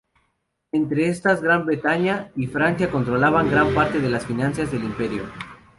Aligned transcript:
Entre 0.71 1.05
estas 1.09 1.43
Gran 1.43 1.67
Bretaña 1.67 2.31
y 2.35 2.47
Francia 2.47 2.89
controlaban 2.89 3.51
gran 3.51 3.75
parte 3.75 3.99
de 3.99 4.09
las 4.09 4.25
finanzas 4.25 4.71
del 4.71 4.83
Imperio. 4.85 5.25